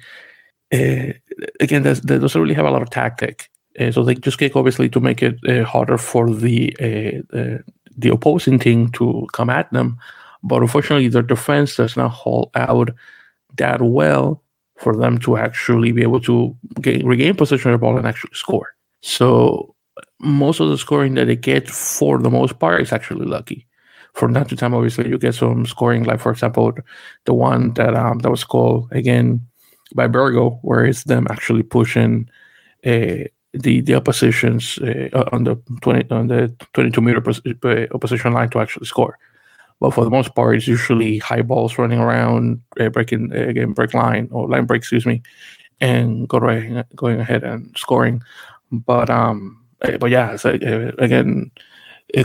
Uh, 0.72 1.13
again, 1.59 1.83
that 1.83 2.05
doesn't 2.05 2.41
really 2.41 2.53
have 2.53 2.65
a 2.65 2.71
lot 2.71 2.81
of 2.81 2.89
tactic. 2.89 3.50
Uh, 3.79 3.91
so 3.91 4.03
they 4.03 4.15
just 4.15 4.38
kick 4.38 4.55
obviously 4.55 4.89
to 4.89 5.00
make 5.00 5.23
it 5.23 5.38
uh, 5.47 5.63
harder 5.63 5.97
for 5.97 6.29
the 6.29 6.75
uh, 6.79 7.57
the 7.97 8.09
opposing 8.09 8.59
team 8.59 8.89
to 8.89 9.27
come 9.33 9.50
at 9.50 9.71
them. 9.71 9.97
But 10.43 10.62
unfortunately, 10.62 11.07
their 11.07 11.21
defense 11.21 11.75
does 11.75 11.95
not 11.95 12.09
hold 12.09 12.51
out 12.55 12.89
that 13.57 13.81
well 13.81 14.43
for 14.77 14.95
them 14.95 15.17
to 15.19 15.38
actually 15.38 15.91
be 15.91 16.01
able 16.01 16.19
to 16.21 16.55
gain, 16.81 17.05
regain 17.05 17.35
possession 17.35 17.71
of 17.71 17.79
the 17.79 17.83
ball 17.83 17.97
and 17.97 18.07
actually 18.07 18.33
score. 18.33 18.75
So 19.01 19.75
most 20.19 20.59
of 20.59 20.69
the 20.69 20.77
scoring 20.77 21.13
that 21.15 21.25
they 21.25 21.35
get, 21.35 21.69
for 21.69 22.17
the 22.17 22.29
most 22.29 22.59
part, 22.59 22.81
is 22.81 22.91
actually 22.91 23.25
lucky. 23.25 23.67
From 24.13 24.33
time 24.33 24.45
to 24.45 24.55
time, 24.55 24.73
obviously, 24.73 25.09
you 25.09 25.17
get 25.17 25.35
some 25.35 25.65
scoring, 25.65 26.03
like 26.03 26.19
for 26.19 26.31
example, 26.31 26.73
the 27.25 27.33
one 27.33 27.73
that 27.73 27.95
um, 27.95 28.19
that 28.19 28.29
was 28.29 28.43
called 28.43 28.88
again 28.91 29.41
by 29.93 30.07
Bergo, 30.07 30.59
where 30.62 30.85
it's 30.85 31.03
them 31.03 31.27
actually 31.29 31.63
pushing 31.63 32.29
uh, 32.85 33.29
the 33.53 33.81
the 33.81 33.95
oppositions 33.95 34.79
uh, 34.79 35.29
on 35.31 35.43
the 35.43 35.55
twenty 35.81 36.09
on 36.09 36.27
the 36.27 36.53
twenty 36.73 36.91
two 36.91 37.01
meter 37.01 37.21
uh, 37.21 37.88
opposition 37.93 38.33
line 38.33 38.50
to 38.50 38.59
actually 38.59 38.88
score. 38.88 39.17
But 39.79 39.93
for 39.93 40.03
the 40.03 40.09
most 40.09 40.33
part, 40.33 40.55
it's 40.55 40.67
usually 40.67 41.17
high 41.17 41.41
balls 41.41 41.77
running 41.77 42.00
around, 42.00 42.62
uh, 42.79 42.89
breaking 42.89 43.31
uh, 43.33 43.47
again 43.47 43.73
break 43.73 43.93
line 43.93 44.29
or 44.31 44.47
line 44.47 44.65
break, 44.65 44.79
excuse 44.79 45.05
me, 45.05 45.21
and 45.81 46.27
go 46.27 46.39
right, 46.39 46.85
going 46.95 47.19
ahead 47.19 47.43
and 47.43 47.75
scoring. 47.77 48.21
But 48.71 49.09
um, 49.09 49.63
uh, 49.81 49.97
but 49.97 50.09
yeah, 50.09 50.35
so, 50.38 50.50
again, 50.97 51.51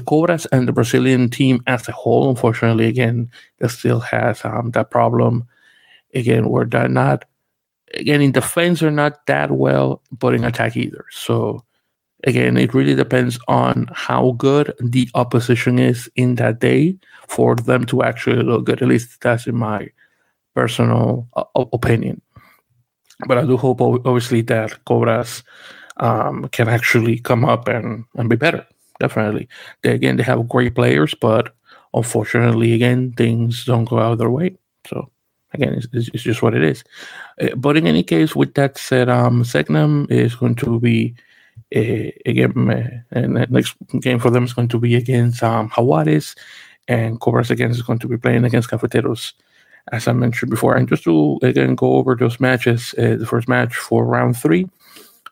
Cobras 0.06 0.46
and 0.46 0.68
the 0.68 0.72
Brazilian 0.72 1.30
team 1.30 1.62
as 1.66 1.88
a 1.88 1.92
whole, 1.92 2.30
unfortunately, 2.30 2.86
again, 2.86 3.30
it 3.58 3.68
still 3.68 4.00
has 4.00 4.44
um, 4.44 4.70
that 4.72 4.90
problem. 4.90 5.44
Again, 6.14 6.48
where 6.48 6.64
they're 6.64 6.88
not 6.88 7.24
again 7.94 8.20
in 8.20 8.32
defense 8.32 8.82
are 8.82 8.90
not 8.90 9.26
that 9.26 9.50
well, 9.50 10.02
but 10.10 10.34
in 10.34 10.44
attack 10.44 10.76
either. 10.76 11.04
So 11.10 11.64
again, 12.24 12.56
it 12.56 12.74
really 12.74 12.94
depends 12.94 13.38
on 13.48 13.88
how 13.92 14.32
good 14.32 14.72
the 14.80 15.08
opposition 15.14 15.78
is 15.78 16.10
in 16.16 16.36
that 16.36 16.60
day 16.60 16.96
for 17.28 17.54
them 17.54 17.84
to 17.86 18.02
actually 18.02 18.42
look 18.42 18.64
good. 18.64 18.82
At 18.82 18.88
least 18.88 19.20
that's 19.20 19.46
in 19.46 19.56
my 19.56 19.88
personal 20.54 21.28
uh, 21.36 21.44
opinion. 21.72 22.20
But 23.26 23.38
I 23.38 23.42
do 23.42 23.56
hope, 23.56 23.80
obviously, 23.80 24.42
that 24.42 24.84
Cobras 24.84 25.42
um, 25.98 26.48
can 26.52 26.68
actually 26.68 27.18
come 27.18 27.44
up 27.44 27.66
and, 27.68 28.04
and 28.16 28.28
be 28.28 28.36
better. 28.36 28.66
Definitely. 29.00 29.48
They, 29.82 29.92
again, 29.92 30.16
they 30.16 30.22
have 30.22 30.48
great 30.48 30.74
players, 30.74 31.14
but 31.14 31.54
unfortunately, 31.94 32.72
again, 32.74 33.12
things 33.12 33.64
don't 33.64 33.84
go 33.84 33.98
out 33.98 34.12
of 34.12 34.18
their 34.18 34.30
way. 34.30 34.56
So 34.86 35.10
again, 35.54 35.74
it's, 35.74 36.08
it's, 36.08 36.22
just 36.22 36.42
what 36.42 36.54
it 36.54 36.62
is. 36.62 36.84
Uh, 37.40 37.54
but 37.56 37.76
in 37.76 37.86
any 37.86 38.02
case, 38.02 38.36
with 38.36 38.54
that 38.54 38.78
said, 38.78 39.08
um, 39.08 39.42
Selknam 39.42 40.10
is 40.10 40.34
going 40.34 40.54
to 40.56 40.80
be 40.80 41.14
uh, 41.74 42.10
again, 42.24 42.70
uh, 42.70 42.88
and 43.10 43.36
the 43.36 43.46
next 43.50 43.76
game 44.00 44.18
for 44.18 44.30
them 44.30 44.44
is 44.44 44.52
going 44.52 44.68
to 44.68 44.78
be 44.78 44.94
against 44.94 45.42
um, 45.42 45.70
and 46.88 47.20
Cobras 47.20 47.50
again 47.50 47.70
is 47.70 47.82
going 47.82 47.98
to 47.98 48.08
be 48.08 48.16
playing 48.16 48.44
against 48.44 48.70
Cafeteros, 48.70 49.34
as 49.92 50.08
I 50.08 50.12
mentioned 50.12 50.50
before. 50.50 50.74
And 50.74 50.88
just 50.88 51.04
to 51.04 51.38
again 51.42 51.74
go 51.74 51.94
over 51.96 52.14
those 52.14 52.40
matches, 52.40 52.94
uh, 52.96 53.16
the 53.16 53.26
first 53.26 53.48
match 53.48 53.76
for 53.76 54.06
round 54.06 54.36
three, 54.36 54.68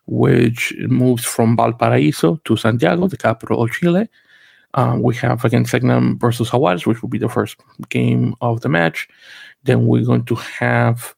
which 0.07 0.75
moves 0.89 1.25
from 1.25 1.57
Valparaiso 1.57 2.41
to 2.45 2.57
Santiago, 2.57 3.09
the 3.09 3.17
capital 3.17 3.63
of 3.63 3.71
Chile. 3.71 4.09
Um, 4.77 5.03
we 5.03 5.15
have 5.17 5.45
again 5.45 5.65
Selknam 5.65 6.21
versus 6.21 6.51
Jaguares, 6.51 6.87
which 6.87 7.03
will 7.03 7.09
be 7.09 7.19
the 7.19 7.29
first 7.29 7.57
game 7.89 8.35
of 8.41 8.61
the 8.61 8.69
match. 8.69 9.09
Then 9.65 9.87
we're 9.87 10.05
going 10.05 10.25
to 10.27 10.35
have 10.35 11.15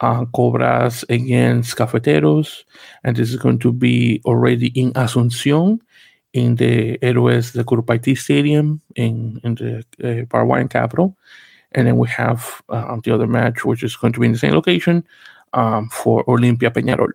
uh, 0.00 0.24
Cobras 0.34 1.04
against 1.08 1.76
Cafeteros, 1.76 2.64
and 3.04 3.16
this 3.16 3.30
is 3.30 3.36
going 3.36 3.58
to 3.60 3.72
be 3.72 4.20
already 4.24 4.68
in 4.68 4.92
Asunción 4.94 5.78
in 6.32 6.56
the 6.56 6.98
Héroes 6.98 7.52
de 7.52 7.62
Curupaití 7.62 8.16
Stadium 8.16 8.80
in, 8.96 9.40
in 9.44 9.54
the 9.54 9.84
uh, 10.02 10.24
Paraguayan 10.26 10.68
capital. 10.68 11.16
And 11.72 11.86
then 11.86 11.98
we 11.98 12.08
have 12.08 12.62
uh, 12.68 12.96
the 13.02 13.14
other 13.14 13.26
match, 13.26 13.64
which 13.64 13.82
is 13.82 13.96
going 13.96 14.12
to 14.14 14.20
be 14.20 14.26
in 14.26 14.32
the 14.32 14.38
same 14.38 14.52
location 14.52 15.04
um, 15.52 15.88
for 15.88 16.24
Olimpia 16.24 16.70
Peñarol. 16.70 17.10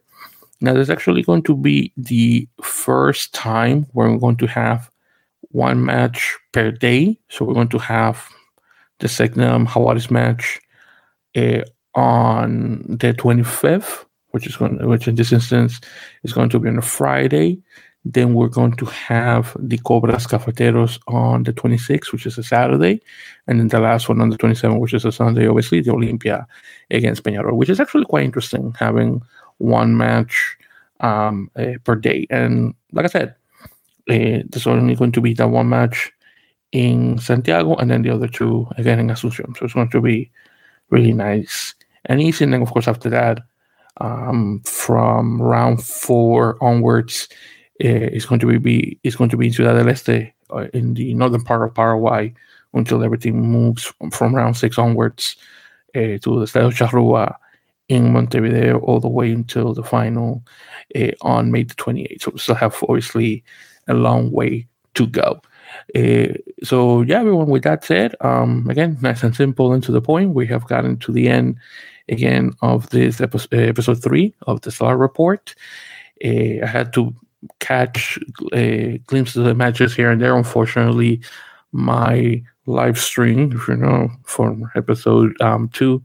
Now, 0.61 0.73
there's 0.73 0.89
actually 0.89 1.21
going 1.21 1.43
to 1.43 1.55
be 1.55 1.91
the 1.97 2.47
first 2.63 3.33
time 3.33 3.85
we're 3.93 4.15
going 4.17 4.37
to 4.37 4.47
have 4.47 4.89
one 5.51 5.85
match 5.85 6.37
per 6.51 6.71
day. 6.71 7.19
So 7.29 7.45
we're 7.45 7.53
going 7.53 7.69
to 7.69 7.79
have 7.79 8.27
the 8.99 9.07
Selknam 9.07 9.67
Jaguares 9.67 10.09
match 10.11 10.59
uh, 11.35 11.61
on 11.95 12.83
the 12.87 13.13
25th, 13.13 14.05
which 14.31 14.47
is 14.47 14.55
going, 14.55 14.85
which 14.87 15.07
in 15.07 15.15
this 15.15 15.31
instance 15.31 15.79
is 16.23 16.33
going 16.33 16.49
to 16.49 16.59
be 16.59 16.69
on 16.69 16.77
a 16.77 16.81
Friday. 16.81 17.61
Then 18.05 18.33
we're 18.33 18.47
going 18.47 18.73
to 18.77 18.85
have 18.85 19.55
the 19.59 19.77
Cobras 19.79 20.27
Cafeteros 20.27 20.97
on 21.07 21.43
the 21.43 21.51
26th, 21.51 22.13
which 22.13 22.25
is 22.25 22.37
a 22.37 22.43
Saturday, 22.43 23.01
and 23.47 23.59
then 23.59 23.67
the 23.67 23.81
last 23.81 24.07
one 24.07 24.21
on 24.21 24.29
the 24.29 24.37
27th, 24.37 24.79
which 24.79 24.93
is 24.93 25.03
a 25.03 25.11
Sunday. 25.11 25.47
Obviously, 25.47 25.81
the 25.81 25.91
Olimpia 25.91 26.45
against 26.89 27.23
Peñarol, 27.23 27.57
which 27.57 27.69
is 27.69 27.81
actually 27.81 28.05
quite 28.05 28.23
interesting 28.23 28.73
having 28.79 29.21
one 29.57 29.97
match 29.97 30.55
um, 31.01 31.51
uh, 31.57 31.73
per 31.83 31.95
day. 31.95 32.27
And 32.29 32.73
like 32.93 33.05
I 33.05 33.09
said, 33.09 33.35
uh, 34.09 34.43
there's 34.49 34.67
only 34.67 34.95
going 34.95 35.11
to 35.11 35.21
be 35.21 35.33
that 35.33 35.49
one 35.49 35.69
match 35.69 36.11
in 36.71 37.17
Santiago, 37.17 37.75
and 37.75 37.89
then 37.89 38.01
the 38.01 38.09
other 38.09 38.27
two 38.27 38.67
again 38.77 38.99
in 38.99 39.07
Asunción. 39.07 39.55
So 39.57 39.65
it's 39.65 39.73
going 39.73 39.89
to 39.89 40.01
be 40.01 40.31
really 40.89 41.13
nice 41.13 41.75
and 42.05 42.21
easy. 42.21 42.43
And 42.43 42.53
then, 42.53 42.61
of 42.61 42.71
course, 42.71 42.87
after 42.87 43.09
that, 43.09 43.39
um, 43.97 44.61
from 44.65 45.41
round 45.41 45.83
four 45.83 46.61
onwards, 46.63 47.27
uh, 47.83 48.09
it's 48.13 48.25
going 48.25 48.39
to 48.39 48.59
be 48.59 48.99
it's 49.03 49.15
going 49.15 49.29
to 49.29 49.37
be 49.37 49.47
in 49.47 49.53
Ciudad 49.53 49.73
del 49.73 49.89
Este 49.89 50.33
uh, 50.51 50.67
in 50.73 50.93
the 50.93 51.13
northern 51.13 51.43
part 51.43 51.63
of 51.63 51.75
Paraguay 51.75 52.33
until 52.73 53.03
everything 53.03 53.41
moves 53.41 53.91
from, 54.11 54.35
round 54.35 54.55
six 54.57 54.77
onwards 54.77 55.35
uh, 55.95 56.17
to 56.21 56.39
the 56.39 56.45
Estadio 56.45 56.71
Charrúa 56.71 57.35
in 57.89 58.11
Montevideo 58.11 58.79
all 58.79 58.99
the 58.99 59.07
way 59.07 59.31
until 59.31 59.73
the 59.73 59.83
final 59.83 60.43
on 61.21 61.51
May 61.51 61.63
the 61.63 61.73
28th. 61.75 62.21
So 62.21 62.31
we 62.31 62.39
still 62.39 62.55
have 62.55 62.83
obviously 62.83 63.43
a 63.87 63.93
long 63.93 64.31
way 64.31 64.67
to 64.95 65.07
go. 65.07 65.41
Uh, 65.95 66.33
so 66.63 67.01
yeah, 67.01 67.19
everyone. 67.19 67.47
With 67.47 67.63
that 67.63 67.83
said, 67.83 68.15
um, 68.21 68.67
again, 68.69 68.97
nice 69.01 69.23
and 69.23 69.35
simple 69.35 69.73
and 69.73 69.83
to 69.83 69.91
the 69.91 70.01
point. 70.01 70.33
We 70.33 70.47
have 70.47 70.67
gotten 70.67 70.97
to 70.99 71.11
the 71.11 71.27
end 71.27 71.57
again 72.09 72.53
of 72.61 72.89
this 72.89 73.21
episode, 73.21 73.53
episode 73.53 74.01
three 74.03 74.33
of 74.47 74.61
the 74.61 74.71
Star 74.71 74.97
Report. 74.97 75.53
Uh, 76.23 76.63
I 76.63 76.65
had 76.65 76.93
to 76.93 77.13
catch 77.59 78.17
uh, 78.53 78.97
glimpses 79.05 79.37
of 79.37 79.45
the 79.45 79.53
matches 79.53 79.95
here 79.95 80.11
and 80.11 80.21
there. 80.21 80.35
Unfortunately, 80.35 81.21
my 81.71 82.41
live 82.65 82.97
stream, 82.99 83.51
if 83.53 83.67
you 83.67 83.77
know, 83.77 84.09
from 84.23 84.69
episode 84.75 85.39
um, 85.41 85.69
two, 85.69 86.03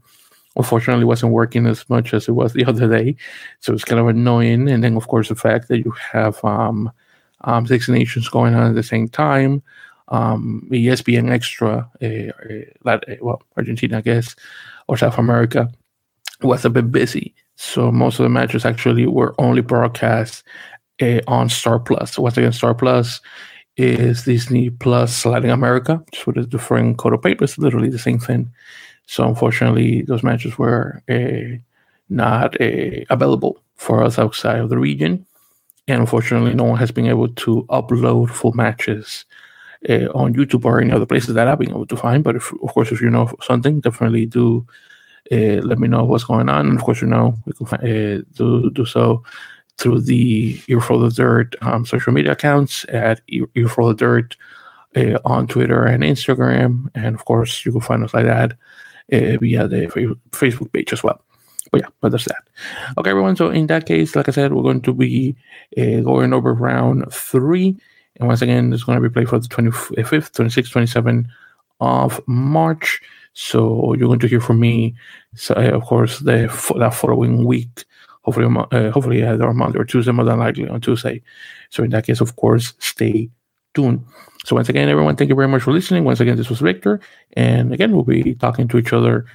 unfortunately 0.55 1.05
wasn't 1.05 1.31
working 1.31 1.65
as 1.65 1.87
much 1.89 2.13
as 2.13 2.27
it 2.27 2.33
was 2.33 2.53
the 2.53 2.65
other 2.67 2.87
day. 2.87 3.15
So 3.59 3.73
it's 3.73 3.85
kind 3.85 3.99
of 3.99 4.07
annoying. 4.07 4.69
And 4.69 4.83
then, 4.83 4.95
of 4.95 5.07
course, 5.07 5.29
the 5.29 5.35
fact 5.35 5.67
that 5.69 5.79
you 5.79 5.91
have 6.11 6.43
um, 6.43 6.91
um, 7.43 7.65
Six 7.67 7.89
Nations 7.89 8.29
going 8.29 8.55
on 8.55 8.69
at 8.69 8.75
the 8.75 8.83
same 8.83 9.07
time. 9.07 9.61
Um, 10.09 10.67
ESPN 10.71 11.31
Extra, 11.31 11.89
uh, 12.01 12.89
uh, 12.89 12.97
well, 13.21 13.41
Argentina, 13.57 13.97
I 13.97 14.01
guess, 14.01 14.35
or 14.87 14.97
South 14.97 15.17
America, 15.17 15.71
was 16.41 16.65
a 16.65 16.69
bit 16.69 16.91
busy. 16.91 17.33
So 17.55 17.91
most 17.91 18.19
of 18.19 18.23
the 18.23 18.29
matches 18.29 18.65
actually 18.65 19.07
were 19.07 19.33
only 19.37 19.61
broadcast 19.61 20.43
uh, 21.01 21.21
on 21.27 21.49
Star 21.49 21.79
Plus. 21.79 22.17
Once 22.17 22.37
again, 22.37 22.53
Star 22.53 22.73
Plus 22.73 23.21
is 23.77 24.23
Disney 24.23 24.69
Plus 24.69 25.25
Latin 25.25 25.49
America, 25.49 26.03
just 26.11 26.27
with 26.27 26.37
a 26.37 26.43
different 26.43 26.97
code 26.97 27.13
of 27.13 27.21
paper. 27.21 27.43
It's 27.43 27.57
literally 27.57 27.89
the 27.89 27.99
same 27.99 28.19
thing. 28.19 28.51
So 29.05 29.27
unfortunately, 29.27 30.03
those 30.03 30.23
matches 30.23 30.57
were 30.57 31.01
uh, 31.09 31.57
not 32.09 32.59
uh, 32.61 33.05
available 33.09 33.59
for 33.75 34.03
us 34.03 34.19
outside 34.19 34.59
of 34.59 34.69
the 34.69 34.77
region. 34.77 35.25
And 35.87 36.01
unfortunately, 36.01 36.53
no 36.53 36.63
one 36.63 36.79
has 36.79 36.91
been 36.91 37.07
able 37.07 37.27
to 37.27 37.63
upload 37.69 38.29
full 38.29 38.53
matches 38.53 39.25
uh, 39.89 40.07
on 40.15 40.33
YouTube 40.33 40.63
or 40.65 40.79
any 40.79 40.91
other 40.91 41.05
places 41.05 41.35
that 41.35 41.47
I've 41.47 41.59
been 41.59 41.71
able 41.71 41.87
to 41.87 41.97
find. 41.97 42.23
But 42.23 42.37
if, 42.37 42.53
of 42.53 42.73
course, 42.73 42.91
if 42.91 43.01
you 43.01 43.09
know 43.09 43.31
something, 43.41 43.81
definitely 43.81 44.25
do 44.25 44.65
uh, 45.31 45.61
let 45.63 45.79
me 45.79 45.87
know 45.87 46.03
what's 46.03 46.23
going 46.23 46.49
on. 46.49 46.67
And 46.67 46.77
of 46.77 46.83
course, 46.83 47.01
you 47.01 47.07
know, 47.07 47.37
we 47.45 47.53
can 47.53 47.67
uh, 47.67 48.21
do, 48.33 48.69
do 48.71 48.85
so 48.85 49.23
through 49.77 50.01
the 50.01 50.61
Earful 50.67 51.03
of 51.03 51.15
Dirt 51.15 51.55
um, 51.61 51.85
social 51.85 52.13
media 52.13 52.33
accounts 52.33 52.85
at 52.89 53.21
Earful 53.55 53.89
of 53.89 53.97
Dirt 53.97 54.35
uh, 54.95 55.17
on 55.25 55.47
Twitter 55.47 55.85
and 55.85 56.03
Instagram. 56.03 56.89
And 56.95 57.15
of 57.15 57.25
course, 57.25 57.65
you 57.65 57.71
can 57.71 57.81
find 57.81 58.03
us 58.03 58.13
like 58.13 58.25
that 58.25 58.51
uh, 59.11 59.37
via 59.39 59.67
the 59.67 59.87
Facebook 60.31 60.71
page 60.71 60.93
as 60.93 61.03
well. 61.03 61.21
But 61.71 61.81
yeah, 61.81 61.87
but 62.01 62.11
that's 62.11 62.25
that. 62.25 62.43
Okay, 62.97 63.09
everyone. 63.09 63.35
So 63.35 63.49
in 63.49 63.67
that 63.67 63.85
case, 63.85 64.15
like 64.15 64.27
I 64.27 64.31
said, 64.31 64.53
we're 64.53 64.63
going 64.63 64.81
to 64.81 64.93
be 64.93 65.35
uh, 65.77 66.01
going 66.01 66.33
over 66.33 66.53
round 66.53 67.05
three. 67.11 67.77
And 68.17 68.27
once 68.27 68.41
again, 68.41 68.71
it's 68.73 68.83
going 68.83 69.01
to 69.01 69.09
be 69.09 69.11
played 69.11 69.29
for 69.29 69.39
the 69.39 69.47
25th, 69.47 70.31
26th, 70.31 70.71
27th 70.71 71.25
of 71.79 72.21
March. 72.27 73.01
So 73.33 73.93
you're 73.93 74.07
going 74.07 74.19
to 74.19 74.27
hear 74.27 74.39
from 74.39 74.59
me, 74.59 74.93
so, 75.35 75.55
uh, 75.55 75.71
of 75.71 75.83
course, 75.85 76.19
the 76.19 76.47
that 76.77 76.93
following 76.93 77.45
week. 77.45 77.85
Hopefully, 78.21 78.45
uh, 78.71 78.91
hopefully 78.91 79.25
either 79.25 79.47
on 79.49 79.57
Monday 79.57 79.79
or 79.79 79.83
Tuesday, 79.83 80.11
more 80.11 80.23
than 80.23 80.39
likely 80.39 80.69
on 80.69 80.79
Tuesday. 80.79 81.21
So 81.71 81.83
in 81.83 81.89
that 81.89 82.05
case, 82.05 82.21
of 82.21 82.35
course, 82.35 82.73
stay 82.79 83.29
tuned. 83.73 84.05
So 84.45 84.55
once 84.55 84.69
again, 84.69 84.87
everyone, 84.87 85.15
thank 85.15 85.29
you 85.29 85.35
very 85.35 85.47
much 85.47 85.63
for 85.63 85.73
listening. 85.73 86.03
Once 86.03 86.19
again, 86.19 86.37
this 86.37 86.49
was 86.49 86.59
Victor, 86.59 87.01
and 87.33 87.73
again, 87.73 87.91
we'll 87.91 88.03
be 88.03 88.35
talking 88.35 88.67
to 88.67 88.77
each 88.77 88.93
other 88.93 89.25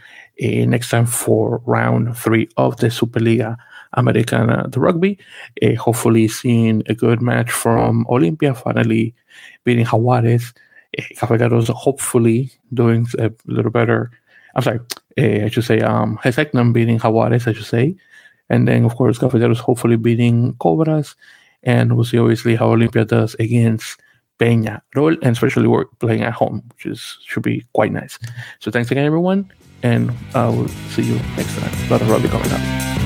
next 0.41 0.91
time 0.91 1.07
for 1.07 1.63
round 1.67 2.17
three 2.17 2.49
of 2.57 2.77
the 2.79 2.89
Superliga 2.89 3.57
Americana, 3.95 4.69
the 4.69 4.81
rugby. 4.81 5.19
Uh, 5.63 5.75
hopefully, 5.75 6.29
seeing 6.29 6.83
a 6.87 6.95
good 6.95 7.21
match 7.23 7.51
from 7.51 8.05
Olimpia, 8.07 8.57
finally 8.57 9.15
beating 9.65 9.87
Jaguares. 9.87 10.53
Uh, 10.99 11.03
Cafetaleros 11.17 11.69
hopefully 11.69 12.51
doing 12.73 13.07
a 13.19 13.31
little 13.47 13.71
better. 13.71 14.11
I'm 14.55 14.63
sorry, 14.63 14.81
uh, 15.19 15.45
I 15.45 15.49
should 15.49 15.65
say 15.65 15.81
um, 15.81 16.19
Selknam 16.25 16.73
beating 16.73 16.99
Jaguares, 16.99 17.47
I 17.47 17.53
should 17.53 17.67
say. 17.67 17.97
And 18.51 18.67
then, 18.67 18.85
of 18.85 18.97
course, 18.97 19.19
Cafetaleros 19.19 19.59
hopefully 19.59 19.97
beating 19.97 20.55
Cobras. 20.55 21.15
And 21.63 21.97
we'll 21.97 22.05
see, 22.05 22.19
obviously, 22.19 22.57
how 22.57 22.69
Olimpia 22.69 23.07
does 23.07 23.35
against 23.39 24.01
Peñarol, 24.39 25.19
and 25.23 25.33
especially 25.33 25.67
we're 25.67 25.87
playing 25.99 26.23
at 26.23 26.33
home, 26.33 26.63
which 26.69 26.87
is 26.87 27.19
should 27.27 27.43
be 27.43 27.67
quite 27.73 27.93
nice. 27.93 28.19
So 28.61 28.71
thanks 28.71 28.91
again, 28.91 29.05
everyone, 29.05 29.53
and 29.83 30.13
I 30.35 30.49
will 30.49 30.69
see 30.69 31.03
you 31.03 31.15
next 31.37 31.57
time. 31.59 31.73
A 31.87 31.91
lot 31.91 32.03
of 32.03 32.11
rugby 32.11 32.29
coming 32.29 32.51
up. 32.53 32.98